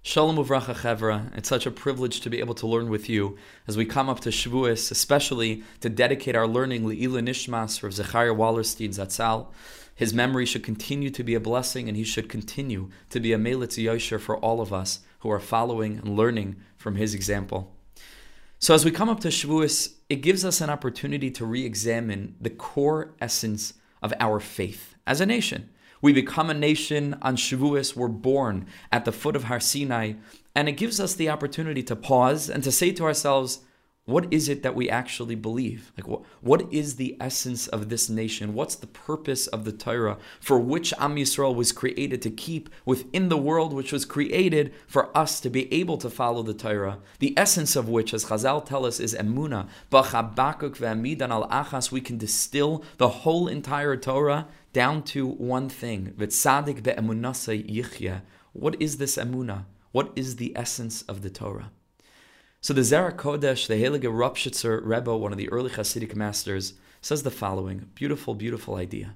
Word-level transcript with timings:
Shalom 0.00 0.36
uvracha 0.36 0.74
chevra. 0.74 1.36
It's 1.36 1.48
such 1.48 1.66
a 1.66 1.70
privilege 1.70 2.20
to 2.20 2.30
be 2.30 2.38
able 2.38 2.54
to 2.54 2.66
learn 2.66 2.88
with 2.88 3.08
you 3.08 3.36
as 3.66 3.76
we 3.76 3.84
come 3.84 4.08
up 4.08 4.20
to 4.20 4.30
Shavuos, 4.30 4.90
especially 4.90 5.64
to 5.80 5.90
dedicate 5.90 6.36
our 6.36 6.46
learning 6.46 6.86
L'illui 6.86 7.20
Nishmas 7.20 7.82
Rav 7.82 7.92
Zechariah 7.92 8.32
Wallerstein 8.32 8.90
Zatzal. 8.90 9.48
His 9.94 10.14
memory 10.14 10.46
should 10.46 10.62
continue 10.62 11.10
to 11.10 11.24
be 11.24 11.34
a 11.34 11.40
blessing, 11.40 11.88
and 11.88 11.96
he 11.96 12.04
should 12.04 12.28
continue 12.28 12.88
to 13.10 13.18
be 13.20 13.32
a 13.32 13.38
melitz 13.38 13.76
yosher 13.76 14.20
for 14.20 14.38
all 14.38 14.60
of 14.60 14.72
us 14.72 15.00
who 15.18 15.30
are 15.30 15.40
following 15.40 15.98
and 15.98 16.16
learning 16.16 16.56
from 16.76 16.94
his 16.94 17.12
example. 17.12 17.74
So, 18.60 18.74
as 18.74 18.84
we 18.84 18.92
come 18.92 19.08
up 19.08 19.20
to 19.20 19.28
Shavuos, 19.28 19.94
it 20.08 20.22
gives 20.22 20.44
us 20.44 20.60
an 20.60 20.70
opportunity 20.70 21.30
to 21.32 21.44
re-examine 21.44 22.36
the 22.40 22.50
core 22.50 23.14
essence 23.20 23.74
of 24.00 24.14
our 24.20 24.38
faith 24.38 24.94
as 25.06 25.20
a 25.20 25.26
nation. 25.26 25.68
We 26.00 26.12
become 26.12 26.50
a 26.50 26.54
nation 26.54 27.16
on 27.22 27.36
Shavuos. 27.36 27.96
We're 27.96 28.08
born 28.08 28.66
at 28.92 29.04
the 29.04 29.12
foot 29.12 29.36
of 29.36 29.44
Har 29.44 29.60
Sinai. 29.60 30.14
And 30.54 30.68
it 30.68 30.72
gives 30.72 31.00
us 31.00 31.14
the 31.14 31.28
opportunity 31.28 31.82
to 31.84 31.96
pause 31.96 32.48
and 32.48 32.64
to 32.64 32.72
say 32.72 32.92
to 32.92 33.04
ourselves, 33.04 33.60
what 34.08 34.26
is 34.32 34.48
it 34.48 34.62
that 34.62 34.74
we 34.74 34.88
actually 34.88 35.34
believe? 35.34 35.92
Like, 35.94 36.08
what, 36.08 36.22
what 36.40 36.72
is 36.72 36.96
the 36.96 37.14
essence 37.20 37.68
of 37.68 37.90
this 37.90 38.08
nation? 38.08 38.54
What's 38.54 38.74
the 38.74 38.86
purpose 38.86 39.46
of 39.48 39.66
the 39.66 39.72
Torah 39.72 40.16
for 40.40 40.58
which 40.58 40.94
Am 40.98 41.16
Yisrael 41.16 41.54
was 41.54 41.72
created 41.72 42.22
to 42.22 42.30
keep 42.30 42.70
within 42.86 43.28
the 43.28 43.36
world, 43.36 43.74
which 43.74 43.92
was 43.92 44.06
created 44.06 44.72
for 44.86 45.14
us 45.14 45.40
to 45.40 45.50
be 45.50 45.70
able 45.70 45.98
to 45.98 46.08
follow 46.08 46.42
the 46.42 46.54
Torah? 46.54 47.00
The 47.18 47.34
essence 47.36 47.76
of 47.76 47.90
which, 47.90 48.14
as 48.14 48.24
Chazal 48.24 48.64
tell 48.64 48.86
us, 48.86 48.98
is 48.98 49.14
emuna. 49.14 49.68
Al 49.92 51.48
achas. 51.50 51.92
We 51.92 52.00
can 52.00 52.16
distill 52.16 52.82
the 52.96 53.08
whole 53.10 53.46
entire 53.46 53.98
Torah 53.98 54.48
down 54.72 55.02
to 55.02 55.26
one 55.26 55.68
thing. 55.68 56.14
V'tzadik 56.16 56.82
be'emunasa 56.82 57.62
yichya. 57.62 58.22
What 58.54 58.80
is 58.80 58.96
this 58.96 59.16
emuna? 59.18 59.66
What 59.92 60.12
is 60.16 60.36
the 60.36 60.56
essence 60.56 61.02
of 61.02 61.20
the 61.20 61.28
Torah? 61.28 61.72
So 62.60 62.74
the 62.74 62.80
Zera 62.80 63.14
Kodesh, 63.14 63.68
the 63.68 63.80
Heilige 63.80 64.02
Ropshitzer 64.02 64.80
Rebbe, 64.82 65.16
one 65.16 65.30
of 65.30 65.38
the 65.38 65.48
early 65.50 65.70
Hasidic 65.70 66.16
masters, 66.16 66.74
says 67.00 67.22
the 67.22 67.30
following 67.30 67.90
beautiful, 67.94 68.34
beautiful 68.34 68.74
idea. 68.74 69.14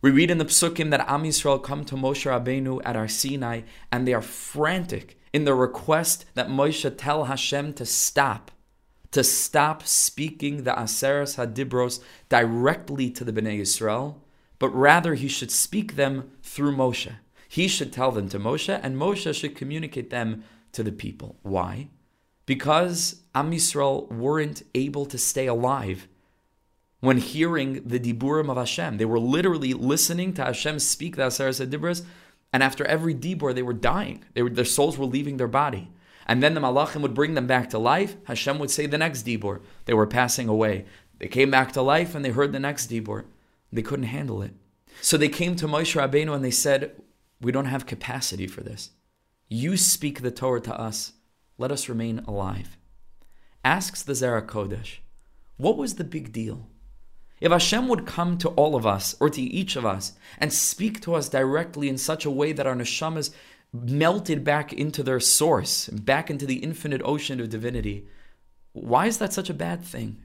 We 0.00 0.10
read 0.10 0.30
in 0.30 0.38
the 0.38 0.46
Psukim 0.46 0.90
that 0.90 1.06
Am 1.06 1.24
Yisrael 1.24 1.62
come 1.62 1.84
to 1.84 1.94
Moshe 1.94 2.24
Rabbeinu 2.24 2.80
at 2.86 2.96
Har 2.96 3.06
Sinai, 3.06 3.62
and 3.92 4.08
they 4.08 4.14
are 4.14 4.22
frantic 4.22 5.18
in 5.34 5.44
the 5.44 5.54
request 5.54 6.24
that 6.32 6.48
Moshe 6.48 6.90
tell 6.96 7.24
Hashem 7.24 7.74
to 7.74 7.84
stop, 7.84 8.50
to 9.10 9.22
stop 9.22 9.82
speaking 9.86 10.62
the 10.62 10.70
Aseres 10.70 11.36
Hadibros 11.36 12.00
directly 12.30 13.10
to 13.10 13.24
the 13.24 13.32
Bnei 13.32 13.60
Yisrael, 13.60 14.20
but 14.58 14.70
rather 14.70 15.14
he 15.14 15.28
should 15.28 15.50
speak 15.50 15.96
them 15.96 16.30
through 16.42 16.74
Moshe. 16.74 17.12
He 17.46 17.68
should 17.68 17.92
tell 17.92 18.10
them 18.10 18.30
to 18.30 18.38
Moshe, 18.38 18.80
and 18.82 18.96
Moshe 18.96 19.34
should 19.34 19.54
communicate 19.54 20.08
them 20.08 20.44
to 20.72 20.82
the 20.82 20.92
people. 20.92 21.36
Why? 21.42 21.88
Because 22.48 23.20
Am 23.34 23.52
Yisrael 23.52 24.10
weren't 24.10 24.62
able 24.74 25.04
to 25.04 25.18
stay 25.18 25.46
alive 25.46 26.08
when 27.00 27.18
hearing 27.18 27.82
the 27.84 28.00
Diburim 28.00 28.50
of 28.50 28.56
Hashem. 28.56 28.96
They 28.96 29.04
were 29.04 29.20
literally 29.20 29.74
listening 29.74 30.32
to 30.32 30.44
Hashem 30.44 30.78
speak 30.78 31.16
the 31.16 31.24
Aseres 31.24 31.64
Dibras, 31.68 32.06
and 32.50 32.62
after 32.62 32.86
every 32.86 33.14
Dibur, 33.14 33.54
they 33.54 33.62
were 33.62 33.74
dying. 33.74 34.24
They 34.32 34.42
were, 34.42 34.48
their 34.48 34.64
souls 34.64 34.96
were 34.96 35.04
leaving 35.04 35.36
their 35.36 35.46
body. 35.46 35.90
And 36.26 36.42
then 36.42 36.54
the 36.54 36.62
Malachim 36.62 37.02
would 37.02 37.12
bring 37.12 37.34
them 37.34 37.46
back 37.46 37.68
to 37.68 37.78
life. 37.78 38.16
Hashem 38.24 38.58
would 38.58 38.70
say 38.70 38.86
the 38.86 38.96
next 38.96 39.26
Dibur. 39.26 39.60
They 39.84 39.92
were 39.92 40.06
passing 40.06 40.48
away. 40.48 40.86
They 41.18 41.28
came 41.28 41.50
back 41.50 41.72
to 41.72 41.82
life 41.82 42.14
and 42.14 42.24
they 42.24 42.30
heard 42.30 42.52
the 42.52 42.58
next 42.58 42.90
Dibur. 42.90 43.26
They 43.70 43.82
couldn't 43.82 44.06
handle 44.06 44.40
it. 44.40 44.54
So 45.02 45.18
they 45.18 45.28
came 45.28 45.54
to 45.56 45.68
Moshe 45.68 46.00
Rabbeinu 46.00 46.34
and 46.34 46.42
they 46.42 46.50
said, 46.50 46.92
We 47.42 47.52
don't 47.52 47.66
have 47.66 47.84
capacity 47.84 48.46
for 48.46 48.62
this. 48.62 48.90
You 49.48 49.76
speak 49.76 50.22
the 50.22 50.30
Torah 50.30 50.62
to 50.62 50.74
us 50.74 51.12
let 51.58 51.72
us 51.72 51.88
remain 51.88 52.20
alive. 52.20 52.78
Asks 53.64 54.02
the 54.02 54.12
Zera 54.12 54.40
Kodesh, 54.40 54.98
what 55.56 55.76
was 55.76 55.96
the 55.96 56.04
big 56.04 56.32
deal? 56.32 56.68
If 57.40 57.52
Hashem 57.52 57.88
would 57.88 58.06
come 58.06 58.38
to 58.38 58.48
all 58.50 58.74
of 58.74 58.86
us, 58.86 59.16
or 59.20 59.28
to 59.30 59.42
each 59.42 59.76
of 59.76 59.84
us, 59.84 60.12
and 60.38 60.52
speak 60.52 61.00
to 61.02 61.14
us 61.14 61.28
directly 61.28 61.88
in 61.88 61.98
such 61.98 62.24
a 62.24 62.30
way 62.30 62.52
that 62.52 62.66
our 62.66 62.74
neshamas 62.74 63.32
melted 63.72 64.44
back 64.44 64.72
into 64.72 65.02
their 65.02 65.20
source, 65.20 65.88
back 65.88 66.30
into 66.30 66.46
the 66.46 66.56
infinite 66.56 67.02
ocean 67.04 67.40
of 67.40 67.50
divinity, 67.50 68.06
why 68.72 69.06
is 69.06 69.18
that 69.18 69.32
such 69.32 69.50
a 69.50 69.54
bad 69.54 69.84
thing? 69.84 70.22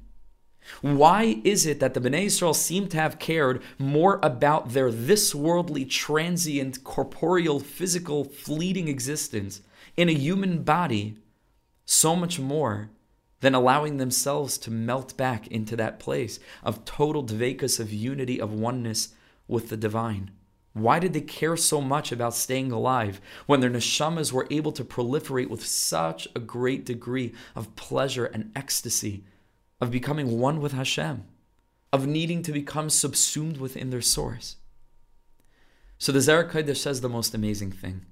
Why 0.82 1.42
is 1.44 1.66
it 1.66 1.80
that 1.82 1.94
the 1.94 2.00
Bnei 2.00 2.26
Israel 2.26 2.54
seem 2.54 2.88
to 2.90 2.98
have 2.98 3.20
cared 3.20 3.62
more 3.78 4.20
about 4.24 4.70
their 4.70 4.92
this 4.92 5.36
worldly, 5.36 5.86
transient, 5.86 6.84
corporeal, 6.84 7.60
physical, 7.60 8.24
fleeting 8.24 8.88
existence 8.88 9.62
in 9.98 10.10
a 10.10 10.14
human 10.14 10.64
body 10.64 11.18
so 11.86 12.16
much 12.16 12.40
more 12.40 12.90
than 13.42 13.54
allowing 13.54 13.98
themselves 13.98 14.58
to 14.58 14.72
melt 14.72 15.18
back 15.18 15.48
into 15.48 15.76
that 15.76 16.00
place 16.00 16.40
of 16.64 16.86
total 16.86 17.24
dvekas, 17.24 17.80
of 17.80 17.92
unity, 17.92 18.40
of 18.40 18.54
oneness 18.54 19.10
with 19.48 19.70
the 19.70 19.78
divine. 19.78 20.32
Why 20.72 20.98
did 20.98 21.14
they 21.14 21.22
care 21.22 21.56
so 21.56 21.82
much 21.82 22.12
about 22.12 22.34
staying 22.34 22.72
alive 22.72 23.22
when 23.46 23.60
their 23.60 23.70
neshamas 23.70 24.32
were 24.32 24.48
able 24.50 24.72
to 24.72 24.84
proliferate 24.84 25.50
with 25.50 25.66
such 25.66 26.28
a 26.36 26.40
great 26.40 26.86
degree 26.86 27.34
of 27.56 27.76
pleasure 27.76 28.26
and 28.26 28.52
ecstasy, 28.56 29.26
of 29.80 29.92
becoming 29.92 30.40
one 30.40 30.62
with 30.62 30.72
Hashem, 30.72 31.26
of 31.92 32.08
needing 32.08 32.42
to 32.44 32.52
become 32.52 32.90
subsumed 32.90 33.58
within 33.58 33.92
their 33.92 34.02
source? 34.02 34.56
So 36.00 36.12
the 36.12 36.20
Zera 36.20 36.50
Kodesh 36.50 36.78
says 36.78 37.02
the 37.02 37.10
most 37.10 37.36
amazing 37.36 37.72
thing. 37.72 38.06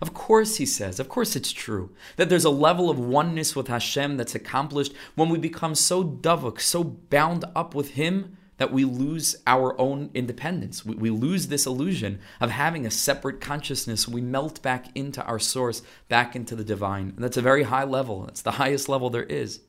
Of 0.00 0.14
course, 0.14 0.56
he 0.56 0.66
says, 0.66 1.00
of 1.00 1.08
course 1.08 1.36
it's 1.36 1.52
true 1.52 1.90
that 2.16 2.28
there's 2.28 2.44
a 2.44 2.50
level 2.50 2.90
of 2.90 2.98
oneness 2.98 3.56
with 3.56 3.68
Hashem 3.68 4.16
that's 4.16 4.34
accomplished 4.34 4.92
when 5.14 5.28
we 5.28 5.38
become 5.38 5.74
so 5.74 6.04
davuk, 6.04 6.60
so 6.60 6.84
bound 6.84 7.44
up 7.54 7.74
with 7.74 7.90
Him 7.92 8.36
that 8.60 8.72
we 8.72 8.84
lose 8.84 9.36
our 9.46 9.78
own 9.80 10.10
independence. 10.12 10.84
We, 10.84 10.94
we 10.94 11.10
lose 11.10 11.46
this 11.46 11.64
illusion 11.64 12.20
of 12.42 12.50
having 12.50 12.84
a 12.84 12.90
separate 12.90 13.40
consciousness. 13.40 14.06
We 14.06 14.20
melt 14.20 14.60
back 14.60 14.94
into 14.94 15.24
our 15.24 15.38
source, 15.38 15.80
back 16.08 16.36
into 16.36 16.54
the 16.54 16.62
divine. 16.62 17.14
And 17.16 17.24
that's 17.24 17.38
a 17.38 17.42
very 17.42 17.62
high 17.62 17.84
level. 17.84 18.26
That's 18.26 18.42
the 18.42 18.52
highest 18.52 18.86
level 18.86 19.08
there 19.08 19.22
is. 19.22 19.60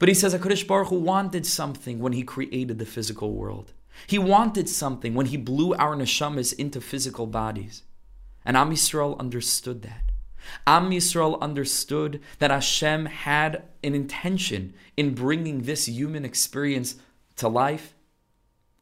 But 0.00 0.08
he 0.08 0.14
says 0.14 0.34
HaKadosh 0.34 0.66
Baruch 0.66 0.88
Hu 0.88 0.98
wanted 0.98 1.46
something 1.46 2.00
when 2.00 2.12
he 2.12 2.24
created 2.24 2.80
the 2.80 2.86
physical 2.86 3.32
world. 3.32 3.72
He 4.08 4.18
wanted 4.18 4.68
something 4.68 5.14
when 5.14 5.26
he 5.26 5.36
blew 5.36 5.72
our 5.74 5.94
neshamas 5.94 6.52
into 6.52 6.80
physical 6.80 7.28
bodies. 7.28 7.82
And 8.46 8.56
Am 8.56 8.70
Yisrael 8.70 9.18
understood 9.18 9.82
that. 9.82 10.12
Am 10.68 10.90
Yisrael 10.90 11.40
understood 11.40 12.20
that 12.38 12.52
Hashem 12.52 13.06
had 13.06 13.64
an 13.82 13.96
intention 13.96 14.72
in 14.96 15.14
bringing 15.14 15.62
this 15.62 15.88
human 15.88 16.24
experience 16.24 16.94
to 17.34 17.48
life. 17.48 17.96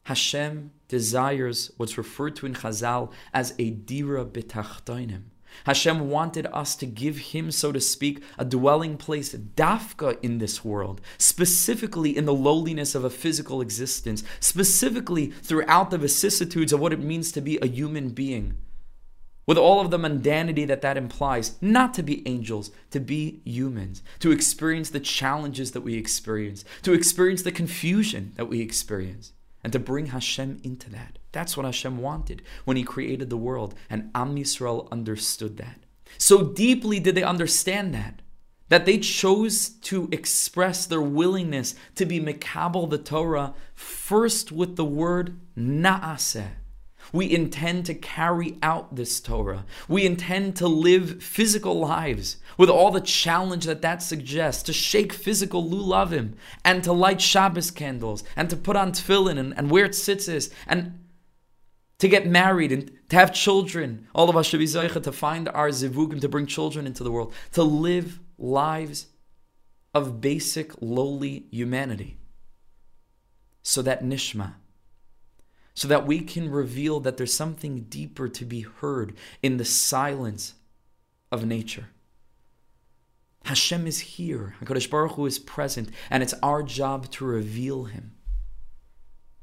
Hashem 0.03 0.71
desires 0.89 1.71
what's 1.79 1.97
referred 1.97 2.37
to 2.37 2.47
in 2.47 2.53
Chazal 2.53 3.11
as 3.33 3.55
a 3.59 3.71
dira 3.71 4.27
b'tachtoinim. 4.27 5.23
Hashem 5.65 6.11
wanted 6.11 6.47
us 6.53 6.77
to 6.77 6.85
give 6.85 7.17
Him, 7.17 7.51
so 7.51 7.73
to 7.73 7.81
speak, 7.81 8.23
a 8.37 8.45
dwelling 8.45 8.99
place, 8.99 9.33
dafka, 9.35 10.19
in 10.21 10.39
this 10.39 10.63
world, 10.63 11.01
specifically 11.17 12.15
in 12.15 12.27
the 12.27 12.35
lowliness 12.35 12.95
of 12.95 13.05
a 13.05 13.09
physical 13.09 13.63
existence, 13.63 14.25
specifically 14.41 15.31
throughout 15.31 15.91
the 15.91 15.97
vicissitudes 15.97 16.73
of 16.73 16.81
what 16.81 16.93
it 16.93 17.01
means 17.01 17.33
to 17.33 17.41
be 17.41 17.57
a 17.59 17.67
human 17.67 18.11
being 18.11 18.59
with 19.47 19.59
all 19.59 19.81
of 19.81 19.91
the 19.91 19.99
mundanity 19.99 20.67
that 20.67 20.83
that 20.83 20.97
implies, 20.97 21.57
not 21.61 21.95
to 21.95 22.03
be 22.03 22.27
angels, 22.27 22.71
to 22.91 23.01
be 23.01 23.41
humans, 23.45 24.03
to 24.21 24.33
experience 24.33 24.91
the 24.91 25.01
challenges 25.01 25.73
that 25.73 25.83
we 25.83 25.95
experience, 25.95 26.65
to 26.83 26.93
experience 26.93 27.43
the 27.43 27.53
confusion 27.53 28.33
that 28.37 28.47
we 28.47 28.61
experience, 28.61 29.33
and 29.63 29.73
to 29.73 29.79
bring 29.79 30.07
Hashem 30.07 30.61
into 30.63 30.91
that. 30.91 31.19
That's 31.33 31.57
what 31.57 31.67
Hashem 31.67 31.99
wanted 31.99 32.43
when 32.65 32.77
He 32.77 32.85
created 32.85 33.31
the 33.31 33.37
world, 33.37 33.75
and 33.91 34.11
Am 34.15 34.37
Yisrael 34.37 34.91
understood 34.91 35.57
that. 35.59 35.81
So 36.19 36.43
deeply 36.43 37.01
did 37.01 37.15
they 37.15 37.23
understand 37.23 37.95
that, 37.95 38.21
that 38.69 38.87
they 38.87 38.99
chose 38.99 39.69
to 39.69 40.09
express 40.11 40.87
their 40.87 41.03
willingness 41.03 41.75
to 41.97 42.07
be 42.07 42.21
Mekabel 42.21 42.89
the 42.89 42.99
Torah 42.99 43.55
first 43.75 44.53
with 44.53 44.77
the 44.77 44.85
word 44.85 45.39
Naaseh 45.57 46.51
we 47.15 47.33
intend 47.33 47.87
to 47.87 47.95
carry 47.95 48.59
out 48.61 48.97
this 48.97 49.21
Torah. 49.21 49.65
We 49.87 50.05
intend 50.05 50.57
to 50.57 50.67
live 50.67 51.23
physical 51.23 51.79
lives 51.79 52.39
with 52.59 52.69
all 52.69 52.91
the 52.91 53.01
challenge 53.01 53.67
that 53.67 53.83
that 53.83 54.03
suggests, 54.03 54.65
to 54.65 54.73
shake 54.73 55.13
physical 55.13 55.63
lulavim, 55.63 56.33
and 56.65 56.83
to 56.83 56.93
light 56.93 57.21
Shabbos 57.21 57.71
candles, 57.71 58.25
and 58.35 58.51
to 58.51 58.57
put 58.57 58.75
on 58.75 58.91
tefillin, 58.91 59.39
and, 59.39 59.57
and 59.57 59.71
wear 59.71 59.87
tzitzis, 59.89 60.53
and 60.67 60.99
to 61.99 62.09
get 62.09 62.27
married, 62.27 62.73
and 62.73 62.91
to 63.11 63.17
have 63.17 63.33
children. 63.33 64.09
All 64.13 64.29
of 64.29 64.37
us 64.37 64.47
should 64.47 64.59
be 64.59 64.67
zeicha 64.67 65.01
to 65.01 65.13
find 65.13 65.49
our 65.51 65.69
zivugim, 65.69 66.21
to 66.21 66.29
bring 66.29 66.47
children 66.47 66.85
into 66.85 67.05
the 67.05 67.13
world, 67.13 67.33
to 67.53 67.63
live 67.63 68.19
lives 68.39 69.07
of 69.95 70.21
basic, 70.21 70.73
lowly 70.81 71.47
humanity. 71.53 72.19
So 73.63 73.83
that 73.83 74.03
nishma, 74.03 74.55
so 75.75 75.89
that 75.89 76.07
we 76.07 76.21
can 76.21 76.51
reveal 76.51 77.01
that 77.01 77.17
there's 77.17 77.35
something 77.35 77.83
deeper 77.83 78.29
to 78.29 78.45
be 78.45 78.61
heard 78.61 79.15
in 79.43 79.57
the 79.57 79.65
silence 79.65 80.55
of 81.33 81.45
nature. 81.45 81.89
Hashem 83.45 83.87
is 83.87 83.99
here. 84.01 84.55
HaKadosh 84.63 84.89
Baruch 84.89 85.13
Hu 85.13 85.27
is 85.27 85.39
present, 85.39 85.91
and 86.09 86.23
it's 86.23 86.35
our 86.43 86.63
job 86.63 87.11
to 87.11 87.25
reveal 87.25 87.85
Him. 87.85 88.13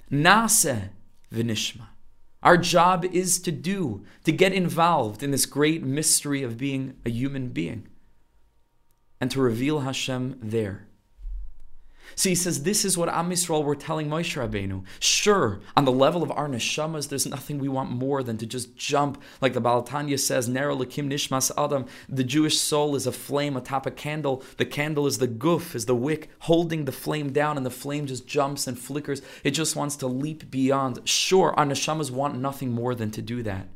Nase 0.10 0.89
v'nishma. 1.31 1.88
Our 2.42 2.57
job 2.57 3.06
is 3.06 3.39
to 3.42 3.51
do, 3.51 4.04
to 4.24 4.31
get 4.31 4.54
involved 4.54 5.22
in 5.22 5.30
this 5.30 5.45
great 5.45 5.83
mystery 5.83 6.42
of 6.42 6.57
being 6.57 6.98
a 7.06 7.12
human 7.12 7.50
being, 7.50 7.88
and 9.19 9.30
to 9.31 9.39
reveal 9.39 9.81
Hashem 9.81 10.39
there. 10.42 10.88
So 12.16 12.30
he 12.30 12.36
says, 12.36 12.63
this 12.63 12.86
is 12.86 12.98
what 12.98 13.10
Am 13.10 13.30
Yisrael 13.30 13.63
were 13.63 13.75
telling 13.75 14.08
Moshe 14.08 14.36
Rabbeinu. 14.36 14.84
Sure, 15.00 15.60
on 15.75 15.86
the 15.86 15.92
level 15.92 16.24
of 16.24 16.31
our 16.31 16.48
neshamas, 16.48 17.10
there's 17.10 17.25
nothing 17.25 17.60
we 17.60 17.69
want 17.69 17.92
more 17.92 18.24
than 18.24 18.38
to 18.38 18.46
just 18.46 18.75
jump, 18.75 19.22
like 19.42 19.54
the 19.54 19.62
Baal 19.62 19.84
HaTanya 19.84 20.19
says, 20.19 20.48
Ner 20.48 20.69
Elokim 20.69 21.08
Nishmas 21.08 21.52
Adam. 21.58 21.86
The 22.10 22.24
Jewish 22.24 22.58
soul 22.58 22.96
is 22.96 23.08
a 23.08 23.12
flame 23.12 23.56
atop 23.56 23.86
a 23.86 23.92
candle. 23.92 24.44
The 24.58 24.66
candle 24.66 25.08
is 25.08 25.18
the 25.18 25.28
goof, 25.28 25.75
is 25.75 25.86
the 25.86 25.96
wick, 25.96 26.30
holding 26.40 26.86
the 26.86 26.92
flame 26.92 27.31
down, 27.31 27.58
and 27.58 27.66
the 27.66 27.69
flame 27.69 28.08
just 28.08 28.28
jumps 28.28 28.68
and 28.68 28.78
flickers. 28.78 29.22
It 29.44 29.52
just 29.52 29.75
wants 29.75 29.96
to 29.98 30.07
leap 30.07 30.52
beyond. 30.52 31.07
Sure, 31.07 31.54
our 31.57 31.66
neshamas 31.66 32.12
want 32.12 32.40
nothing 32.40 32.72
more 32.72 32.96
than 32.96 33.12
to 33.12 33.22
do 33.22 33.44
that. 33.44 33.68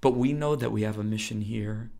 But 0.00 0.12
we 0.12 0.32
know 0.32 0.56
that 0.56 0.72
we 0.72 0.82
have 0.82 0.98
a 0.98 1.04
mission 1.04 1.40
here 1.40 1.90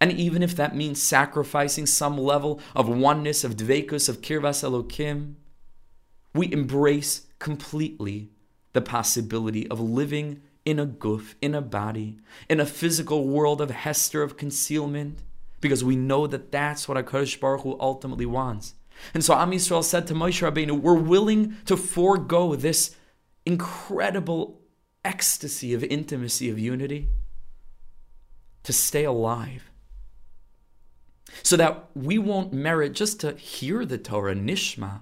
and 0.00 0.12
even 0.12 0.42
if 0.42 0.56
that 0.56 0.74
means 0.74 1.02
sacrificing 1.02 1.84
some 1.84 2.16
level 2.16 2.58
of 2.74 2.88
oneness, 2.88 3.44
of 3.44 3.56
dvekus, 3.56 4.08
of 4.08 4.22
kirvas 4.22 4.64
elokim, 4.64 5.34
we 6.34 6.50
embrace 6.52 7.26
completely 7.38 8.30
the 8.72 8.80
possibility 8.80 9.68
of 9.68 9.78
living 9.78 10.40
in 10.64 10.78
a 10.78 10.86
guf, 10.86 11.34
in 11.42 11.54
a 11.54 11.60
body, 11.60 12.18
in 12.48 12.60
a 12.60 12.66
physical 12.66 13.26
world 13.26 13.60
of 13.60 13.70
hester, 13.70 14.22
of 14.22 14.36
concealment, 14.36 15.20
because 15.60 15.84
we 15.84 15.96
know 15.96 16.26
that 16.26 16.50
that's 16.50 16.88
what 16.88 16.96
HaKadosh 16.96 17.38
Baruch 17.40 17.62
Hu 17.62 17.76
ultimately 17.80 18.26
wants. 18.26 18.74
And 19.12 19.24
so 19.24 19.34
Am 19.34 19.50
Yisrael 19.50 19.84
said 19.84 20.06
to 20.06 20.14
Moshe 20.14 20.40
Rabbeinu, 20.40 20.80
we're 20.80 20.94
willing 20.94 21.56
to 21.66 21.76
forego 21.76 22.54
this 22.54 22.96
incredible 23.44 24.60
ecstasy 25.04 25.74
of 25.74 25.82
intimacy, 25.84 26.48
of 26.50 26.58
unity, 26.58 27.08
to 28.62 28.72
stay 28.72 29.04
alive 29.04 29.69
so 31.42 31.56
that 31.56 31.88
we 31.94 32.18
won't 32.18 32.52
merit 32.52 32.92
just 32.92 33.20
to 33.20 33.32
hear 33.32 33.84
the 33.84 33.98
Torah, 33.98 34.34
nishma, 34.34 35.00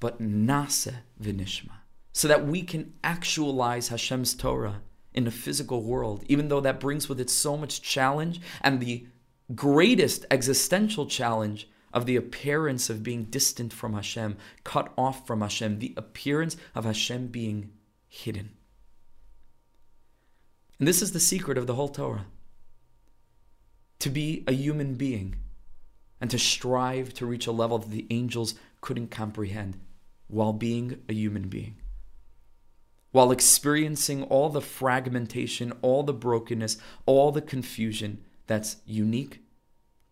but 0.00 0.20
nase 0.20 0.94
v'nishma, 1.20 1.72
so 2.12 2.28
that 2.28 2.46
we 2.46 2.62
can 2.62 2.94
actualize 3.02 3.88
Hashem's 3.88 4.34
Torah 4.34 4.82
in 5.12 5.24
the 5.24 5.30
physical 5.30 5.82
world, 5.82 6.24
even 6.28 6.48
though 6.48 6.60
that 6.60 6.80
brings 6.80 7.08
with 7.08 7.20
it 7.20 7.30
so 7.30 7.56
much 7.56 7.82
challenge 7.82 8.40
and 8.60 8.80
the 8.80 9.06
greatest 9.54 10.26
existential 10.30 11.06
challenge 11.06 11.68
of 11.92 12.06
the 12.06 12.16
appearance 12.16 12.90
of 12.90 13.02
being 13.02 13.24
distant 13.24 13.72
from 13.72 13.94
Hashem, 13.94 14.36
cut 14.62 14.92
off 14.96 15.26
from 15.26 15.40
Hashem, 15.40 15.78
the 15.78 15.94
appearance 15.96 16.56
of 16.74 16.84
Hashem 16.84 17.28
being 17.28 17.70
hidden. 18.08 18.50
And 20.78 20.86
this 20.86 21.02
is 21.02 21.12
the 21.12 21.20
secret 21.20 21.58
of 21.58 21.66
the 21.66 21.74
whole 21.74 21.88
Torah 21.88 22.26
to 24.00 24.10
be 24.10 24.44
a 24.46 24.52
human 24.52 24.94
being 24.94 25.36
and 26.20 26.30
to 26.30 26.38
strive 26.38 27.14
to 27.14 27.26
reach 27.26 27.46
a 27.46 27.52
level 27.52 27.78
that 27.78 27.90
the 27.90 28.06
angels 28.10 28.54
couldn't 28.80 29.10
comprehend 29.10 29.78
while 30.28 30.52
being 30.52 31.00
a 31.08 31.12
human 31.12 31.48
being. 31.48 31.76
While 33.10 33.30
experiencing 33.30 34.24
all 34.24 34.50
the 34.50 34.60
fragmentation, 34.60 35.72
all 35.80 36.02
the 36.02 36.12
brokenness, 36.12 36.76
all 37.06 37.32
the 37.32 37.40
confusion 37.40 38.22
that's 38.46 38.76
unique 38.84 39.42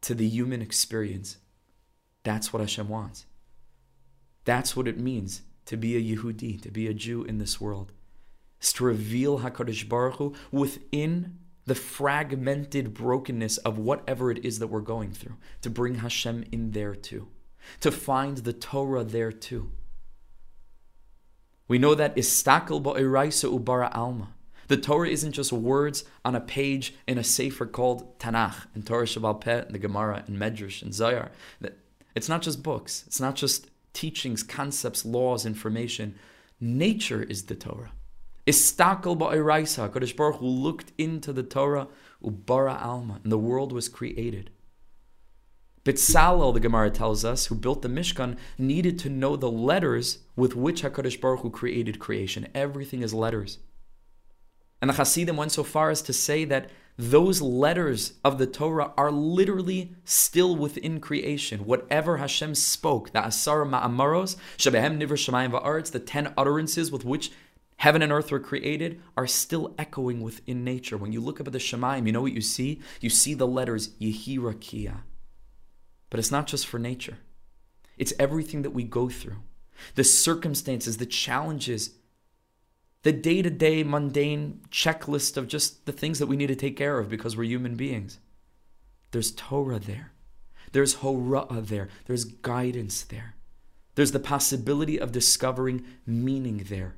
to 0.02 0.14
the 0.14 0.26
human 0.26 0.62
experience. 0.62 1.38
That's 2.22 2.52
what 2.52 2.60
Hashem 2.60 2.88
wants. 2.88 3.26
That's 4.44 4.76
what 4.76 4.88
it 4.88 4.98
means 4.98 5.42
to 5.66 5.76
be 5.76 5.96
a 5.96 6.16
Yehudi, 6.16 6.60
to 6.62 6.70
be 6.70 6.86
a 6.86 6.94
Jew 6.94 7.24
in 7.24 7.38
this 7.38 7.60
world. 7.60 7.92
Is 8.60 8.72
to 8.74 8.84
reveal 8.84 9.40
HaKadosh 9.40 9.88
Baruch 9.88 10.16
Hu 10.16 10.34
within 10.50 11.38
the 11.66 11.74
fragmented 11.74 12.94
brokenness 12.94 13.58
of 13.58 13.76
whatever 13.76 14.30
it 14.30 14.44
is 14.44 14.60
that 14.60 14.68
we're 14.68 14.80
going 14.80 15.10
through, 15.10 15.36
to 15.62 15.68
bring 15.68 15.96
Hashem 15.96 16.44
in 16.52 16.70
there 16.70 16.94
too, 16.94 17.28
to 17.80 17.90
find 17.90 18.38
the 18.38 18.52
Torah 18.52 19.04
there 19.04 19.32
too. 19.32 19.72
We 21.68 21.78
know 21.78 21.96
that 21.96 22.14
istakel 22.16 22.80
ba'iraisa 22.80 23.52
ubara 23.52 23.94
alma. 23.94 24.28
The 24.68 24.76
Torah 24.76 25.08
isn't 25.08 25.32
just 25.32 25.52
words 25.52 26.04
on 26.24 26.34
a 26.34 26.40
page 26.40 26.94
in 27.06 27.18
a 27.18 27.24
sefer 27.24 27.66
called 27.66 28.18
Tanakh 28.18 28.66
and 28.74 28.86
Torah 28.86 29.04
Shabbal 29.04 29.40
Peh 29.40 29.62
and 29.62 29.74
the 29.74 29.78
Gemara 29.78 30.24
and 30.26 30.38
Medrash 30.38 30.82
and 30.82 30.94
Zohar. 30.94 31.30
It's 32.14 32.28
not 32.28 32.42
just 32.42 32.62
books. 32.62 33.04
It's 33.06 33.20
not 33.20 33.34
just 33.34 33.68
teachings, 33.92 34.42
concepts, 34.42 35.04
laws, 35.04 35.46
information. 35.46 36.16
Nature 36.60 37.22
is 37.22 37.44
the 37.44 37.54
Torah. 37.54 37.92
Istakel 38.46 39.18
ba'iraisa. 39.18 39.90
Kodesh 39.90 40.16
Baruch 40.16 40.36
Hu 40.36 40.46
looked 40.46 40.92
into 40.96 41.32
the 41.32 41.42
Torah, 41.42 41.88
ubara 42.22 42.80
alma, 42.80 43.20
and 43.22 43.32
the 43.32 43.38
world 43.38 43.72
was 43.72 43.88
created. 43.88 44.50
Bitzalel, 45.84 46.52
the 46.52 46.60
Gemara 46.60 46.90
tells 46.90 47.24
us, 47.24 47.46
who 47.46 47.54
built 47.54 47.82
the 47.82 47.88
Mishkan, 47.88 48.36
needed 48.58 48.98
to 49.00 49.08
know 49.08 49.36
the 49.36 49.50
letters 49.50 50.18
with 50.34 50.56
which 50.56 50.82
HaKadosh 50.82 51.20
Baruch 51.20 51.40
Hu 51.40 51.50
created 51.50 52.00
creation. 52.00 52.48
Everything 52.54 53.02
is 53.02 53.14
letters. 53.14 53.58
And 54.82 54.90
the 54.90 54.94
Hasidim 54.94 55.36
went 55.36 55.52
so 55.52 55.62
far 55.62 55.90
as 55.90 56.02
to 56.02 56.12
say 56.12 56.44
that 56.44 56.70
those 56.98 57.40
letters 57.42 58.14
of 58.24 58.38
the 58.38 58.46
Torah 58.46 58.92
are 58.96 59.10
literally 59.10 59.94
still 60.04 60.56
within 60.56 60.98
creation. 60.98 61.66
Whatever 61.66 62.16
Hashem 62.16 62.54
spoke, 62.54 63.12
the 63.12 63.24
Asar 63.24 63.64
Ma'amaros, 63.64 64.36
Shebehem 64.56 64.98
Nivr 64.98 65.10
Shemayim 65.10 65.52
Va'aretz, 65.52 65.90
the 65.90 66.00
ten 66.00 66.32
utterances 66.36 66.90
with 66.90 67.04
which 67.04 67.30
heaven 67.76 68.02
and 68.02 68.12
earth 68.12 68.30
were 68.30 68.40
created 68.40 69.00
are 69.16 69.26
still 69.26 69.74
echoing 69.78 70.20
within 70.20 70.64
nature. 70.64 70.96
When 70.96 71.12
you 71.12 71.20
look 71.20 71.40
up 71.40 71.46
at 71.46 71.52
the 71.52 71.58
Shemaim, 71.58 72.06
you 72.06 72.12
know 72.12 72.22
what 72.22 72.32
you 72.32 72.40
see? 72.40 72.80
You 73.00 73.10
see 73.10 73.34
the 73.34 73.46
letters 73.46 73.88
Yehirakia. 74.00 75.02
But 76.10 76.20
it's 76.20 76.30
not 76.30 76.46
just 76.46 76.66
for 76.66 76.78
nature, 76.78 77.18
it's 77.98 78.12
everything 78.18 78.62
that 78.62 78.70
we 78.70 78.84
go 78.84 79.08
through 79.08 79.38
the 79.94 80.04
circumstances, 80.04 80.96
the 80.96 81.06
challenges, 81.06 81.90
the 83.02 83.12
day 83.12 83.42
to 83.42 83.50
day 83.50 83.84
mundane 83.84 84.62
checklist 84.70 85.36
of 85.36 85.48
just 85.48 85.86
the 85.86 85.92
things 85.92 86.18
that 86.18 86.26
we 86.26 86.36
need 86.36 86.46
to 86.46 86.56
take 86.56 86.76
care 86.76 86.98
of 86.98 87.08
because 87.08 87.36
we're 87.36 87.44
human 87.44 87.76
beings. 87.76 88.18
There's 89.10 89.30
Torah 89.32 89.78
there, 89.78 90.12
there's 90.72 90.96
Hora'ah 90.96 91.66
there, 91.66 91.88
there's 92.06 92.24
guidance 92.24 93.02
there, 93.02 93.34
there's 93.94 94.12
the 94.12 94.18
possibility 94.18 94.98
of 94.98 95.12
discovering 95.12 95.84
meaning 96.06 96.66
there 96.68 96.94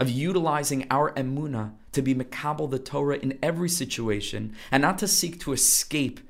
of 0.00 0.08
utilizing 0.08 0.86
our 0.90 1.12
emuna 1.12 1.74
to 1.92 2.00
be 2.00 2.14
makabel 2.14 2.70
the 2.70 2.78
Torah 2.78 3.18
in 3.18 3.38
every 3.42 3.68
situation 3.68 4.56
and 4.72 4.80
not 4.80 4.98
to 4.98 5.06
seek 5.06 5.38
to 5.40 5.52
escape 5.52 6.20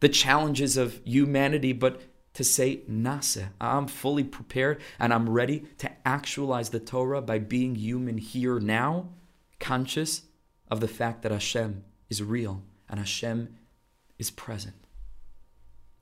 the 0.00 0.08
challenges 0.08 0.76
of 0.76 1.00
humanity, 1.04 1.72
but 1.72 2.02
to 2.34 2.42
say, 2.42 2.80
Nase, 2.90 3.48
I'm 3.60 3.86
fully 3.86 4.24
prepared 4.24 4.80
and 4.98 5.14
I'm 5.14 5.30
ready 5.30 5.64
to 5.78 5.90
actualize 6.04 6.70
the 6.70 6.80
Torah 6.80 7.22
by 7.22 7.38
being 7.38 7.76
human 7.76 8.18
here 8.18 8.58
now, 8.58 9.10
conscious 9.60 10.22
of 10.70 10.80
the 10.80 10.88
fact 10.88 11.22
that 11.22 11.32
Hashem 11.32 11.84
is 12.08 12.22
real 12.22 12.62
and 12.88 12.98
Hashem 12.98 13.56
is 14.18 14.30
present. 14.30 14.74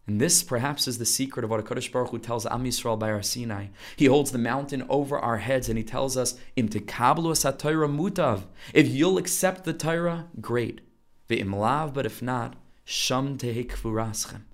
And 0.08 0.18
this 0.18 0.42
perhaps 0.42 0.88
is 0.88 0.96
the 0.96 1.04
secret 1.04 1.44
of 1.44 1.50
what 1.50 1.62
HaKadosh 1.62 1.92
Baruch 1.92 2.08
Hu 2.10 2.18
tells 2.18 2.46
Am 2.46 2.64
Yisrael 2.64 2.98
by 2.98 3.10
Har 3.10 3.22
Sinai. 3.22 3.66
He 3.94 4.06
holds 4.06 4.32
the 4.32 4.38
mountain 4.38 4.86
over 4.88 5.18
our 5.18 5.36
heads 5.36 5.68
and 5.68 5.76
he 5.76 5.84
tells 5.84 6.16
us, 6.16 6.34
Im 6.56 6.68
mutav. 6.70 8.44
If 8.72 8.88
you'll 8.88 9.18
accept 9.18 9.64
the 9.64 9.74
Torah, 9.74 10.28
great. 10.40 10.80
Ve'im 11.28 11.54
lav, 11.54 11.92
but 11.92 12.06
if 12.06 12.22
not, 12.22 12.56
sham 12.86 13.36
tehikvuraschem. 13.36 14.44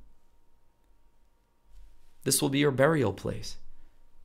This 2.25 2.43
will 2.43 2.49
be 2.49 2.59
your 2.59 2.73
burial 2.73 3.13
place. 3.13 3.59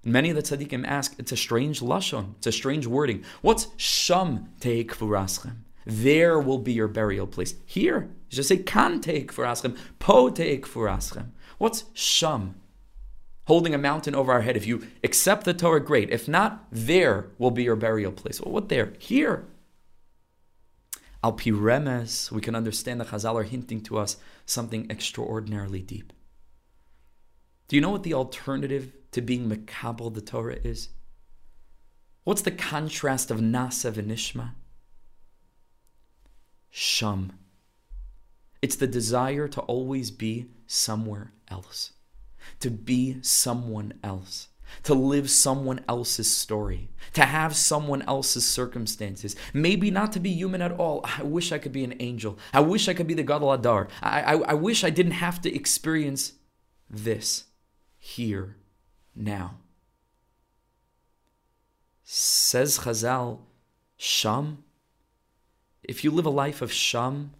Many 0.03 0.31
of 0.31 0.36
the 0.36 0.41
tzaddikim 0.41 0.88
ask, 0.88 1.13
it's 1.19 1.31
a 1.31 1.38
strange 1.38 1.79
lashon, 1.81 2.33
it's 2.38 2.48
a 2.48 2.51
strange 2.51 2.88
wording. 2.88 3.24
What's 3.43 3.67
sham 3.77 4.50
tehikvuraschem? 4.62 5.57
There 5.89 6.39
will 6.39 6.60
be 6.60 6.74
your 6.74 6.88
burial 6.88 7.25
place. 7.25 7.55
Here, 7.65 8.10
you 8.29 8.36
just 8.36 8.50
say 8.50 8.58
kan 8.58 9.01
take 9.01 9.31
for 9.31 9.43
aschem, 9.43 9.75
po 9.98 10.29
take 10.29 10.67
for 10.67 10.86
aschem. 10.86 11.31
What's 11.58 11.86
sham? 11.93 12.55
Holding 13.46 13.74
a 13.74 13.79
mountain 13.79 14.13
over 14.13 14.31
our 14.31 14.41
head. 14.41 14.55
If 14.55 14.67
you 14.67 14.86
accept 15.03 15.46
the 15.46 15.53
Torah, 15.55 15.84
great. 15.84 16.12
If 16.12 16.27
not, 16.27 16.67
there 16.72 17.31
will 17.39 17.50
be 17.50 17.63
your 17.63 17.75
burial 17.75 18.12
place. 18.12 18.39
Well, 18.39 18.53
what 18.53 18.69
there? 18.69 18.93
Here. 19.00 19.46
Al 21.24 21.34
piremes, 21.34 22.31
we 22.31 22.39
can 22.39 22.53
understand 22.53 23.01
the 23.01 23.05
Chazal 23.05 23.36
are 23.36 23.43
hinting 23.43 23.81
to 23.81 23.98
us 23.98 24.17
something 24.46 24.89
extraordinarily 24.91 25.81
deep. 25.81 26.13
Do 27.67 27.75
you 27.75 27.81
know 27.81 27.89
what 27.89 28.03
the 28.03 28.13
alternative 28.13 28.93
to 29.12 29.22
being 29.22 29.50
makabel 29.50 30.13
the 30.13 30.22
Torah 30.22 30.60
is? 30.63 30.89
What's 32.25 32.43
the 32.43 32.51
contrast 32.51 33.31
of 33.31 33.39
Nasa 33.39 33.98
and 33.98 34.12
Nishma? 34.12 34.51
Sham. 37.00 37.32
It's 38.62 38.75
the 38.75 38.88
desire 38.88 39.48
to 39.48 39.62
always 39.62 40.12
be 40.12 40.48
somewhere 40.68 41.32
else, 41.48 41.94
to 42.60 42.70
be 42.70 43.20
someone 43.22 43.94
else, 44.03 44.50
to 44.84 44.94
live 44.94 45.29
someone 45.29 45.79
else's 45.88 46.29
story, 46.29 46.89
to 47.13 47.24
have 47.24 47.56
someone 47.56 48.01
else's 48.01 48.46
circumstances. 48.46 49.38
Maybe 49.53 49.89
not 49.89 50.12
to 50.12 50.20
be 50.20 50.32
human 50.32 50.62
at 50.62 50.74
all. 50.74 51.00
I 51.06 51.24
wish 51.24 51.53
I 51.53 51.58
could 51.58 51.72
be 51.72 51.86
an 51.86 51.96
angel. 52.01 52.38
I 52.53 52.60
wish 52.60 52.89
I 52.89 52.94
could 52.94 53.08
be 53.08 53.13
the 53.13 53.24
Gadol 53.24 53.58
Hador. 53.58 53.88
I, 54.01 54.22
I, 54.22 54.34
I 54.34 54.53
wish 54.56 54.84
I 54.84 54.89
didn't 54.89 55.13
have 55.13 55.41
to 55.44 55.56
experience 55.56 56.34
this 56.89 57.46
here, 57.98 58.58
now. 59.15 59.60
Says 62.03 62.79
Chazal, 62.79 63.39
Sham, 63.96 64.65
if 65.89 66.03
you 66.03 66.12
live 66.12 66.27
a 66.27 66.29
life 66.29 66.62
of 66.62 66.72
Sham, 66.72 67.31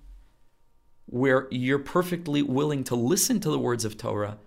where 1.06 1.48
you're 1.52 1.78
perfectly 1.78 2.42
willing 2.42 2.84
to 2.86 2.96
listen 2.96 3.40
to 3.42 3.50
the 3.52 3.60
words 3.60 3.86
of 3.86 3.96
Torah, 3.96 4.40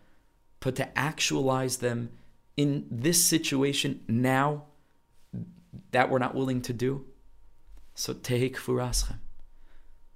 but 0.58 0.74
to 0.74 0.98
actualize 0.98 1.76
them 1.76 2.10
in 2.56 2.84
this 2.90 3.24
situation 3.24 4.00
now, 4.08 4.64
that 5.92 6.10
we're 6.10 6.18
not 6.18 6.34
willing 6.34 6.60
to 6.62 6.72
do. 6.72 7.04
So 7.94 8.12
tehik 8.12 8.56
furaschem. 8.56 9.18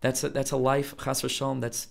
That's 0.01 0.25
a, 0.25 0.31
that's 0.31 0.51
a 0.51 0.57
life, 0.57 0.97
chas 0.99 1.23
v'shalom, 1.23 1.61
that's 1.61 1.87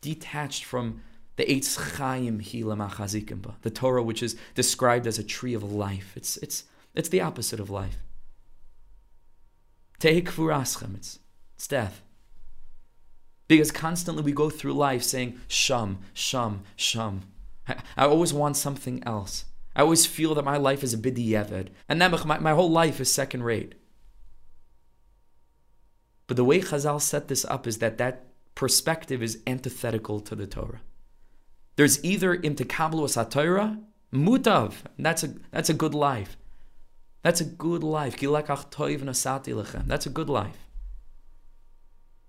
detached 0.00 0.64
from 0.64 1.02
the 1.36 1.44
Eitz 1.44 1.96
Chaim 1.96 2.40
Hila 2.40 3.60
the 3.62 3.70
Torah, 3.70 4.02
which 4.02 4.22
is 4.22 4.36
described 4.54 5.08
as 5.08 5.18
a 5.18 5.24
tree 5.24 5.54
of 5.54 5.64
life. 5.64 6.12
It's, 6.14 6.36
it's, 6.36 6.64
it's 6.94 7.08
the 7.08 7.20
opposite 7.20 7.58
of 7.58 7.68
life. 7.68 7.96
Tehik 9.98 10.26
furaschem, 10.26 10.94
it's, 10.96 11.18
it's 11.62 11.68
death. 11.68 12.02
Because 13.46 13.70
constantly 13.70 14.24
we 14.24 14.32
go 14.32 14.50
through 14.50 14.72
life 14.72 15.04
saying, 15.04 15.38
shum, 15.46 16.00
shum, 16.12 16.64
shum. 16.74 17.22
I, 17.96 18.06
always 18.06 18.34
want 18.34 18.56
something 18.56 19.00
else. 19.06 19.44
I 19.76 19.82
always 19.82 20.04
feel 20.04 20.34
that 20.34 20.44
my 20.44 20.56
life 20.56 20.82
is 20.82 20.92
a 20.92 20.98
bidiyeved. 20.98 21.68
And 21.88 22.00
Nebuch, 22.00 22.24
my, 22.24 22.40
my 22.40 22.50
whole 22.50 22.68
life 22.68 23.00
is 23.00 23.12
second 23.12 23.44
rate. 23.44 23.76
But 26.26 26.36
the 26.36 26.44
way 26.44 26.60
Chazal 26.60 27.00
set 27.00 27.28
this 27.28 27.44
up 27.44 27.68
is 27.68 27.78
that 27.78 27.96
that 27.98 28.24
perspective 28.56 29.22
is 29.22 29.38
antithetical 29.46 30.18
to 30.18 30.34
the 30.34 30.48
Torah. 30.48 30.80
There's 31.76 32.04
either 32.04 32.36
imtikablu 32.36 33.30
Torah, 33.30 33.78
mutav, 34.12 34.74
that's 34.98 35.22
a, 35.22 35.34
that's 35.52 35.70
a 35.70 35.74
good 35.74 35.94
life. 35.94 36.36
That's 37.22 37.40
a 37.40 37.44
good 37.44 37.84
life. 37.84 38.18
That's 38.18 40.06
a 40.06 40.10
good 40.10 40.28
life. 40.28 40.61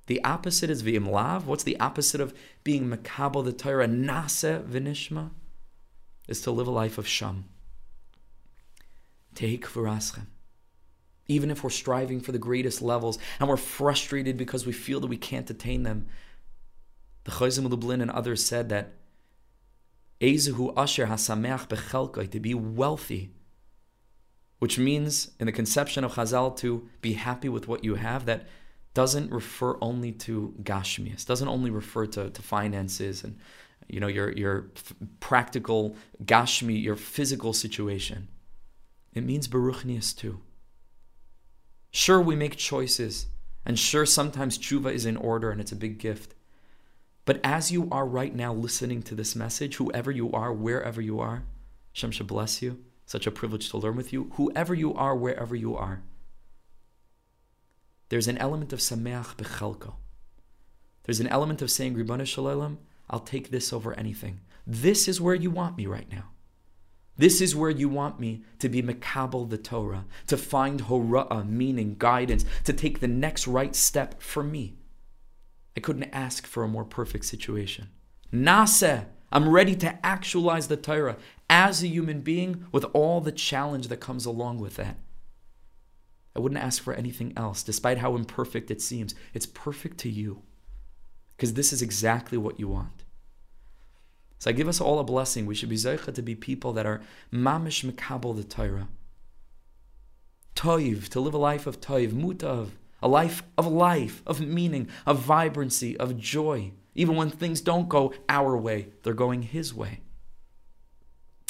The 0.07 0.24
opposite 0.24 0.69
is 0.69 0.83
v'imlav. 0.83 1.45
What's 1.45 1.63
the 1.63 1.79
opposite 1.79 2.19
of 2.19 2.33
being 2.63 2.89
makabel 2.89 3.43
the 3.43 3.53
Torah? 3.53 3.88
Nase 3.88 4.63
v'nishma 4.63 5.31
is 6.27 6.41
to 6.41 6.51
live 6.51 6.67
a 6.67 6.72
life 6.72 6.98
of 6.98 7.07
sham. 7.07 7.45
Take 9.36 9.65
v'raschem. 9.65 10.27
Even 11.27 11.50
if 11.50 11.63
we're 11.63 11.69
striving 11.69 12.19
for 12.19 12.33
the 12.33 12.38
greatest 12.38 12.81
levels 12.81 13.17
and 13.39 13.48
we're 13.48 13.55
frustrated 13.57 14.36
because 14.36 14.65
we 14.65 14.74
feel 14.74 15.00
that 15.00 15.07
we 15.07 15.17
can't 15.17 15.50
attain 15.50 15.83
them, 15.83 16.07
the 17.24 17.31
Chayzim 17.31 17.69
Lublin 17.69 18.01
and 18.01 18.12
others 18.12 18.45
said 18.45 18.67
that 18.69 18.93
Ezehu 20.19 20.74
Asher 20.75 21.07
Hasameach 21.07 21.69
Bechelkoi, 21.69 22.29
to 22.29 22.39
be 22.39 22.53
wealthy, 22.53 23.31
which 24.60 24.77
means 24.77 25.31
in 25.39 25.45
the 25.45 25.51
conception 25.51 26.03
of 26.03 26.13
Chazal 26.13 26.55
to 26.57 26.89
be 27.01 27.13
happy 27.13 27.50
with 27.50 27.67
what 27.67 27.83
you 27.83 27.95
have, 27.95 28.25
that 28.25 28.48
doesn't 28.93 29.31
refer 29.31 29.77
only 29.81 30.12
to 30.12 30.53
gashmias, 30.62 31.25
doesn't 31.25 31.47
only 31.47 31.71
refer 31.71 32.05
to, 32.07 32.29
to 32.29 32.41
finances 32.41 33.23
and 33.23 33.38
you 33.88 34.00
know 34.00 34.07
your 34.07 34.31
your 34.31 34.71
practical 35.19 35.95
gashmi, 36.23 36.81
your 36.81 36.95
physical 36.95 37.53
situation. 37.53 38.27
It 39.13 39.23
means 39.23 39.47
baruchnias 39.47 40.15
too. 40.15 40.39
Sure, 41.91 42.21
we 42.21 42.35
make 42.35 42.55
choices, 42.55 43.27
and 43.65 43.77
sure, 43.77 44.05
sometimes 44.05 44.57
tshuva 44.57 44.91
is 44.91 45.05
in 45.05 45.17
order 45.17 45.51
and 45.51 45.62
it's 45.62 45.71
a 45.71 45.75
big 45.75 46.00
gift. 46.00 46.33
But 47.25 47.39
as 47.43 47.71
you 47.71 47.88
are 47.91 48.05
right 48.05 48.35
now 48.35 48.53
listening 48.53 49.01
to 49.03 49.15
this 49.15 49.35
message, 49.35 49.75
whoever 49.75 50.12
you 50.12 50.31
are, 50.31 50.51
wherever 50.51 51.01
you 51.01 51.19
are, 51.19 51.43
Shem 51.93 52.12
should 52.12 52.27
bless 52.27 52.62
you. 52.62 52.83
Such 53.05 53.27
a 53.27 53.31
privilege 53.31 53.69
to 53.69 53.77
learn 53.77 53.95
with 53.95 54.12
you. 54.12 54.31
Whoever 54.33 54.73
you 54.73 54.93
are, 54.93 55.15
wherever 55.15 55.55
you 55.55 55.75
are, 55.75 56.01
there's 58.13 58.27
an 58.27 58.38
element 58.38 58.72
of 58.72 58.77
sameach 58.77 59.36
bechelko. 59.38 59.96
There's 61.05 61.20
an 61.20 61.29
element 61.29 61.63
of 61.63 61.72
saying, 61.72 61.96
Ribbono 61.96 62.27
Shel 62.27 62.43
Olam, 62.43 62.77
I'll 63.10 63.20
take 63.20 63.50
this 63.50 63.74
over 63.74 63.91
anything. 63.96 64.41
This 64.67 65.08
is 65.08 65.20
where 65.20 65.34
you 65.34 65.50
want 65.50 65.77
me 65.77 65.88
right 65.88 66.05
now. 66.12 66.25
This 67.17 67.41
is 67.41 67.55
where 67.55 67.72
you 67.72 67.89
want 67.89 68.20
me 68.20 68.43
to 68.60 68.70
be 68.70 68.84
makabel 68.84 69.50
the 69.50 69.58
Torah, 69.58 70.05
to 70.27 70.38
find 70.38 70.82
hora'ah, 70.82 71.50
meaning, 71.50 71.96
guidance, 71.98 72.46
to 72.65 72.72
take 72.72 73.00
the 73.00 73.08
next 73.08 73.48
right 73.48 73.75
step 73.75 74.22
for 74.22 74.43
me. 74.43 74.75
I 75.75 75.79
couldn't 75.79 76.13
ask 76.13 76.46
for 76.46 76.63
a 76.63 76.67
more 76.67 76.86
perfect 76.86 77.25
situation. 77.25 77.89
Naseh, 78.32 79.05
I'm 79.32 79.50
ready 79.50 79.74
to 79.77 80.05
actualize 80.05 80.67
the 80.67 80.77
Torah 80.77 81.17
as 81.50 81.82
a 81.82 81.88
human 81.88 82.22
being 82.22 82.67
with 82.72 82.86
all 82.93 83.22
the 83.22 83.32
challenge 83.32 83.88
that 83.88 83.98
comes 83.98 84.27
along 84.27 84.60
with 84.60 84.75
that. 84.75 84.98
I 86.35 86.39
wouldn't 86.39 86.61
ask 86.61 86.81
for 86.81 86.93
anything 86.93 87.33
else, 87.37 87.63
despite 87.63 87.99
how 87.99 88.15
imperfect 88.15 88.71
it 88.71 88.81
seems. 88.81 89.13
It's 89.33 89.45
perfect 89.45 89.97
to 89.99 90.09
you, 90.09 90.41
because 91.35 91.53
this 91.53 91.71
is 91.71 91.81
exactly 91.81 92.37
what 92.37 92.59
you 92.59 92.67
want. 92.67 93.03
So 94.39 94.49
I 94.49 94.53
give 94.53 94.67
us 94.67 94.81
all 94.81 94.99
a 94.99 95.03
blessing. 95.03 95.45
We 95.45 95.55
should 95.55 95.69
be 95.69 95.75
zeicha 95.75 96.13
to 96.13 96.21
be 96.21 96.35
people 96.35 96.73
that 96.73 96.85
are 96.85 97.01
mamish 97.31 97.89
mekabel 97.89 98.35
the 98.35 98.43
Torah. 98.43 98.89
Toiv, 100.55 101.07
to 101.09 101.19
live 101.19 101.33
a 101.33 101.37
life 101.37 101.65
of 101.65 101.79
toiv, 101.79 102.11
mutav, 102.11 102.71
a 103.01 103.07
life 103.07 103.43
of 103.57 103.67
life, 103.67 104.21
of 104.25 104.41
meaning, 104.41 104.89
of 105.05 105.19
vibrancy, 105.19 105.95
of 105.97 106.17
joy. 106.17 106.71
Even 106.95 107.15
when 107.15 107.29
things 107.29 107.61
don't 107.61 107.89
go 107.89 108.13
our 108.27 108.57
way, 108.57 108.89
they're 109.03 109.13
going 109.13 109.43
His 109.43 109.73
way. 109.73 110.01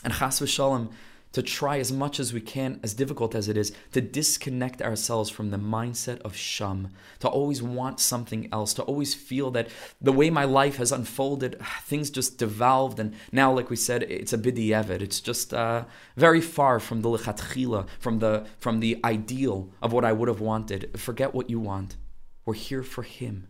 And 0.03 0.13
chas 0.13 0.39
v'shalom, 0.39 0.91
to 1.33 1.41
try 1.41 1.79
as 1.79 1.91
much 1.91 2.19
as 2.19 2.31
we 2.31 2.39
can, 2.39 2.79
as 2.83 2.93
difficult 2.93 3.33
as 3.35 3.49
it 3.49 3.57
is, 3.57 3.73
to 3.91 3.99
disconnect 3.99 4.81
ourselves 4.81 5.29
from 5.31 5.49
the 5.49 5.57
mindset 5.57 6.21
of 6.21 6.35
shum, 6.35 6.89
to 7.19 7.27
always 7.27 7.61
want 7.61 7.99
something 7.99 8.47
else, 8.51 8.73
to 8.75 8.83
always 8.83 9.15
feel 9.15 9.49
that 9.51 9.67
the 9.99 10.11
way 10.11 10.29
my 10.29 10.45
life 10.45 10.77
has 10.77 10.91
unfolded, 10.91 11.59
things 11.83 12.11
just 12.11 12.37
devolved, 12.37 12.99
and 12.99 13.15
now, 13.31 13.51
like 13.51 13.69
we 13.69 13.75
said, 13.75 14.03
it's 14.03 14.31
a 14.31 14.37
bidiyevit. 14.37 15.01
It's 15.01 15.19
just 15.19 15.53
uh, 15.53 15.85
very 16.15 16.41
far 16.41 16.79
from 16.79 17.01
the 17.01 17.09
lichatchila, 17.09 17.87
from 17.99 18.19
the 18.19 18.45
from 18.59 18.79
the 18.79 18.99
ideal 19.03 19.71
of 19.81 19.91
what 19.91 20.05
I 20.05 20.13
would 20.13 20.29
have 20.29 20.39
wanted. 20.39 20.99
Forget 20.99 21.33
what 21.33 21.49
you 21.49 21.59
want. 21.59 21.97
We're 22.45 22.53
here 22.53 22.83
for 22.83 23.01
Him, 23.01 23.47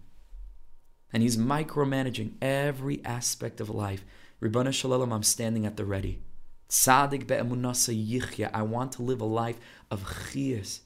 and 1.11 1.21
He's 1.21 1.35
micromanaging 1.35 2.35
every 2.41 3.03
aspect 3.03 3.59
of 3.59 3.69
life. 3.69 4.05
Ribbono 4.41 4.73
Shel 4.73 4.91
Olam, 4.91 5.13
I'm 5.13 5.23
standing 5.23 5.65
at 5.65 5.75
the 5.75 5.85
ready. 5.85 6.21
Tzaddik 6.69 7.27
be'emunasa 7.27 7.93
yichya. 7.93 8.49
I 8.53 8.61
want 8.61 8.91
to 8.93 9.01
live 9.01 9.21
a 9.21 9.25
life 9.25 9.59
of 9.91 10.03
chiyas, 10.03 10.81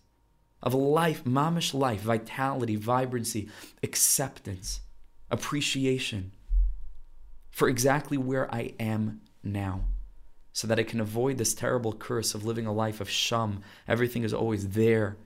of 0.62 0.74
a 0.74 0.78
life, 0.78 1.24
mamish 1.24 1.74
life, 1.74 2.02
vitality, 2.02 2.76
vibrancy, 2.76 3.50
acceptance, 3.84 4.82
appreciation 5.30 6.32
for 7.52 7.68
exactly 7.68 8.18
where 8.18 8.54
I 8.54 8.74
am 8.80 9.22
now, 9.44 9.86
so 10.54 10.68
that 10.68 10.80
I 10.80 10.84
can 10.84 11.00
avoid 11.00 11.38
this 11.38 11.56
terrible 11.56 11.94
curse 11.94 12.36
of 12.36 12.46
living 12.46 12.68
a 12.68 12.74
life 12.74 13.02
of 13.02 13.10
sham. 13.10 13.62
Everything 13.88 14.24
is 14.24 14.34
always 14.34 14.70
there. 14.70 15.18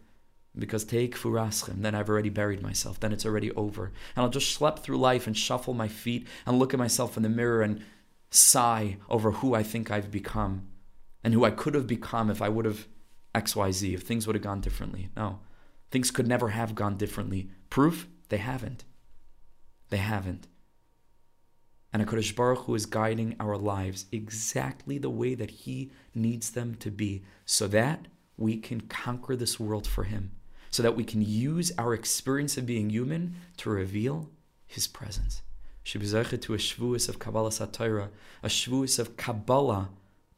Because 0.58 0.84
take 0.84 1.15
furaschem, 1.15 1.81
then 1.81 1.96
I've 1.96 2.10
already 2.10 2.29
buried 2.29 2.62
myself, 2.62 3.00
then 3.00 3.13
it's 3.13 3.25
already 3.25 3.51
over. 3.51 3.86
And 4.15 4.24
I'll 4.24 4.29
just 4.29 4.60
schlep 4.60 4.79
through 4.79 4.98
life 4.98 5.25
and 5.25 5.38
shuffle 5.38 5.74
my 5.74 5.88
feet 5.88 6.27
and 6.46 6.60
look 6.60 6.74
at 6.74 6.79
myself 6.79 7.15
in 7.15 7.24
the 7.24 7.29
mirror 7.29 7.62
and 7.62 7.84
sigh 8.31 8.97
over 9.09 9.31
who 9.31 9.53
I 9.53 9.61
think 9.61 9.91
I've 9.91 10.09
become 10.09 10.67
and 11.23 11.33
who 11.33 11.43
I 11.43 11.51
could 11.51 11.75
have 11.75 11.85
become 11.85 12.29
if 12.29 12.41
I 12.41 12.50
would 12.50 12.65
have 12.65 12.88
XYZ, 13.35 13.93
if 13.93 14.01
things 14.01 14.25
would 14.25 14.35
have 14.35 14.43
gone 14.43 14.61
differently. 14.61 15.09
No, 15.15 15.39
things 15.91 16.09
could 16.09 16.27
never 16.27 16.50
have 16.50 16.73
gone 16.73 16.97
differently. 16.97 17.50
Proof? 17.69 18.07
They 18.29 18.38
haven't. 18.38 18.85
They 19.89 19.97
haven't. 19.97 20.47
And 21.93 22.05
HaKadosh 22.05 22.35
Baruch 22.35 22.59
Hu 22.59 22.75
is 22.75 22.85
guiding 22.85 23.35
our 23.39 23.57
lives 23.57 24.05
exactly 24.13 24.97
the 24.97 25.09
way 25.09 25.35
that 25.35 25.51
He 25.51 25.91
needs 26.15 26.51
them 26.51 26.75
to 26.75 26.89
be 26.89 27.23
so 27.45 27.67
that 27.67 28.07
we 28.38 28.57
can 28.57 28.81
conquer 28.81 29.35
this 29.35 29.59
world 29.59 29.85
for 29.85 30.05
Him, 30.05 30.31
so 30.69 30.81
that 30.81 30.95
we 30.95 31.03
can 31.03 31.21
use 31.21 31.73
our 31.77 31.93
experience 31.93 32.57
of 32.57 32.65
being 32.65 32.89
human 32.89 33.35
to 33.57 33.69
reveal 33.69 34.29
His 34.65 34.88
presence 34.88 35.41
should 35.83 36.01
be 36.01 36.07
to 36.07 36.53
a 36.53 36.57
shvuas 36.57 37.09
of 37.09 37.19
Kabbalas 37.19 37.65
HaTorah, 37.65 38.09
a 38.43 38.47
shvuas 38.47 39.00
of 39.00 39.17
Kabbalah, 39.17 39.89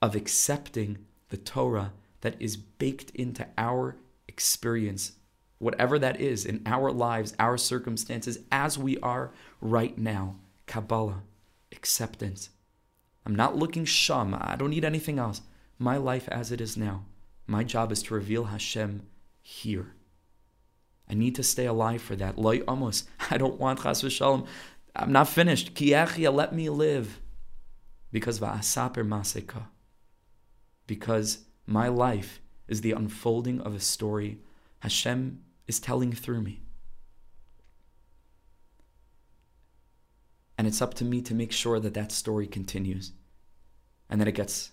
of 0.02 0.16
accepting 0.16 1.00
the 1.30 1.38
Torah 1.38 1.94
that 2.22 2.36
is 2.40 2.56
baked 2.58 3.12
into 3.12 3.48
our 3.58 3.98
experience 4.28 5.14
whatever 5.64 5.98
that 5.98 6.20
is 6.20 6.46
in 6.46 6.62
our 6.66 6.92
lives, 6.92 7.34
our 7.40 7.58
circumstances, 7.58 8.40
as 8.52 8.78
we 8.78 8.98
are 9.00 9.32
right 9.62 9.98
now. 9.98 10.36
Kabbalah, 10.68 11.24
acceptance. 11.72 12.50
I'm 13.26 13.36
not 13.36 13.56
looking 13.56 13.86
sham. 13.86 14.36
I 14.40 14.56
don't 14.58 14.72
need 14.72 14.86
anything 14.86 15.18
else. 15.18 15.42
My 15.80 15.98
life 15.98 16.28
as 16.30 16.52
it 16.52 16.60
is 16.60 16.76
now. 16.76 17.06
My 17.48 17.64
job 17.64 17.92
is 17.92 18.04
to 18.04 18.14
reveal 18.14 18.46
Hashem 18.46 19.04
here. 19.42 19.94
I 21.10 21.14
need 21.14 21.36
to 21.36 21.44
stay 21.44 21.66
alive 21.66 22.02
for 22.02 22.16
that. 22.18 22.38
Loy 22.38 22.62
amos. 22.68 23.06
I 23.32 23.38
don't 23.38 23.60
want 23.60 23.82
chas 23.82 24.02
v'shalom. 24.02 24.48
I'm 24.96 25.12
not 25.12 25.28
finished. 25.28 25.74
Kiachia, 25.74 26.34
let 26.34 26.54
me 26.54 26.70
live. 26.70 27.20
Because 28.12 28.40
va'asaper 28.40 29.08
maseka. 29.08 29.64
Because 30.86 31.46
my 31.66 31.88
life 31.88 32.42
is 32.68 32.82
the 32.82 32.92
unfolding 32.92 33.62
of 33.62 33.74
a 33.74 33.80
story 33.80 34.40
Hashem 34.80 35.40
is 35.66 35.80
telling 35.80 36.12
through 36.12 36.42
me. 36.42 36.62
And 40.58 40.68
it's 40.68 40.82
up 40.82 40.94
to 40.96 41.06
me 41.06 41.22
to 41.22 41.34
make 41.34 41.52
sure 41.52 41.80
that 41.80 41.94
that 41.94 42.12
story 42.12 42.48
continues 42.48 43.14
and 44.10 44.20
that 44.20 44.28
it 44.28 44.34
gets 44.34 44.72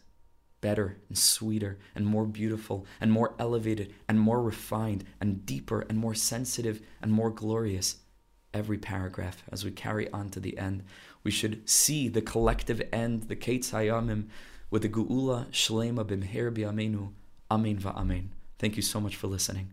better 0.61 0.99
and 1.09 1.17
sweeter 1.17 1.79
and 1.95 2.05
more 2.05 2.27
beautiful 2.27 2.87
and 3.01 3.11
more 3.11 3.35
elevated 3.39 3.95
and 4.09 4.21
more 4.21 4.43
refined 4.43 5.05
and 5.21 5.47
deeper 5.47 5.87
and 5.89 5.97
more 5.97 6.15
sensitive 6.15 6.83
and 7.01 7.13
more 7.13 7.31
glorious 7.31 7.97
every 8.53 8.79
paragraph 8.79 9.43
as 9.51 9.65
we 9.65 9.71
carry 9.71 10.11
on 10.11 10.31
to 10.31 10.41
the 10.41 10.59
end. 10.59 10.85
We 11.23 11.31
should 11.31 11.69
see 11.69 12.09
the 12.09 12.23
collective 12.23 12.83
end, 12.93 13.25
the 13.25 13.37
Ketz 13.37 13.71
Hayamim, 13.71 14.29
with 14.71 14.83
the 14.83 14.89
Geula 14.89 15.49
Shlema 15.51 16.05
Bimher. 16.05 17.13
Amen 17.51 17.79
va'amen. 17.79 18.29
Thank 18.59 18.77
you 18.77 18.83
so 18.83 19.01
much 19.01 19.17
for 19.17 19.27
listening. 19.27 19.73